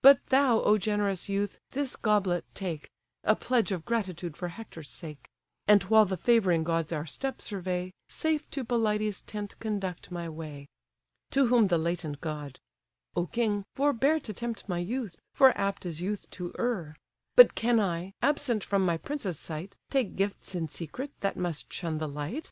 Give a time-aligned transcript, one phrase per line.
[0.00, 1.60] But thou, O generous youth!
[1.72, 2.88] this goblet take,
[3.24, 5.28] A pledge of gratitude for Hector's sake;
[5.68, 10.66] And while the favouring gods our steps survey, Safe to Pelides' tent conduct my way."
[11.32, 12.58] To whom the latent god:
[13.14, 16.96] "O king, forbear To tempt my youth, for apt is youth to err.
[17.34, 21.98] But can I, absent from my prince's sight, Take gifts in secret, that must shun
[21.98, 22.50] the light?